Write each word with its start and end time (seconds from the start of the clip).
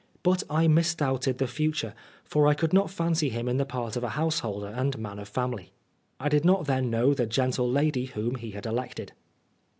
But 0.23 0.41
I 0.49 0.67
misdoubted 0.67 1.37
the 1.37 1.45
future, 1.45 1.93
for 2.23 2.47
I 2.47 2.55
could 2.55 2.73
not 2.73 2.89
fancy 2.89 3.29
him 3.29 3.47
in 3.47 3.57
the 3.57 3.67
part 3.67 3.95
of 3.95 4.03
a 4.03 4.09
householder 4.17 4.69
and 4.75 4.97
man 4.97 5.19
of 5.19 5.29
family. 5.29 5.73
I 6.19 6.27
did 6.27 6.43
not 6.43 6.65
then 6.65 6.89
know 6.89 7.13
the 7.13 7.27
gentle 7.27 7.69
lady 7.69 8.05
whom 8.05 8.33
he 8.33 8.49
had 8.49 8.65
elected. 8.65 9.13